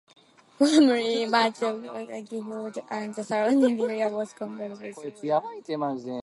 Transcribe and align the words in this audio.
Formerly 0.57 1.27
much 1.27 1.61
of 1.61 1.83
Broughton 1.83 2.23
Gifford 2.25 2.79
and 2.89 3.13
the 3.13 3.23
surrounding 3.23 3.79
area 3.79 4.09
was 4.09 4.33
covered 4.33 4.71
with 4.71 4.97
woodland. 4.97 6.07